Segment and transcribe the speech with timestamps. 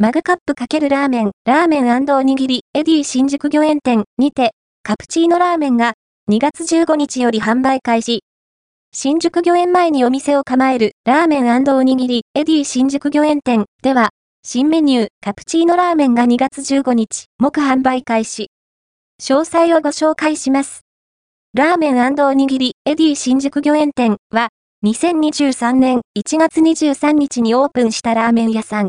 [0.00, 4.52] マグカップ×ラーメン、ラーメンおにぎり、エディ新宿御苑店にて、
[4.84, 5.94] カプチーノラーメンが
[6.30, 8.22] 2月15日より販売開始。
[8.92, 14.10] 新宿御苑前にお店を構えるラーメンおにぎり、エディ新宿御苑店では、
[14.44, 18.52] 新メニュー、カプチーノラーメンが2月15日、木販売開始。
[19.20, 20.82] 詳細をご紹介します。
[21.54, 24.50] ラーメンおにぎり、エディ新宿御苑店は、
[24.86, 28.86] 2023年1月23日にオープンしたラーメン屋さん。